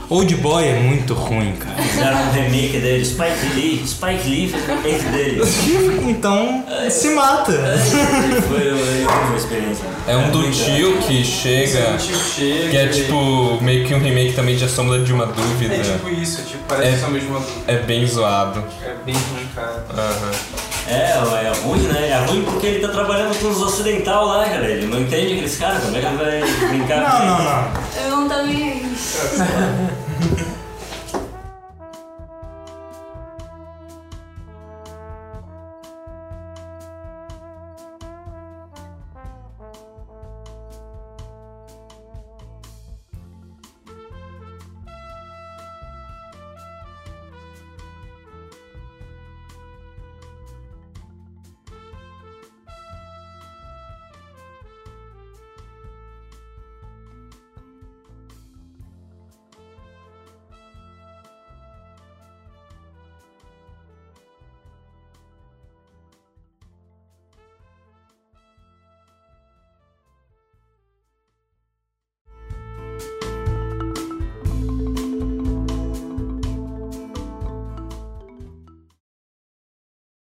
[0.09, 1.79] Old Boy é muito ruim, cara.
[1.83, 3.87] Fizeram um remake dele, Spike Lee.
[3.87, 5.41] Spike Lee fez um remake dele.
[6.09, 7.53] Então, se mata.
[8.47, 8.58] Foi uma
[9.49, 9.85] experiência.
[10.07, 11.97] É um do tio que chega.
[11.99, 12.69] chega.
[12.69, 15.75] Que é tipo meio que um remake também de A Sombra de uma Dúvida.
[15.75, 18.63] É tipo isso, tipo, parece É- que são mesmo É bem zoado.
[18.83, 19.85] É bem ruim, cara.
[19.89, 20.31] Aham.
[20.87, 22.09] É, é ruim, né?
[22.09, 24.65] É ruim porque ele tá trabalhando com os ocidental lá, cara.
[24.69, 28.03] Ele não entende aqueles caras, como é que ele vai brincar com Não, não, não.
[28.03, 29.89] Eu não tô nem aí.